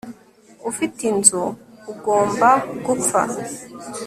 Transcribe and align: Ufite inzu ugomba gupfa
Ufite 0.69 0.99
inzu 1.11 1.41
ugomba 1.91 2.49
gupfa 2.85 3.21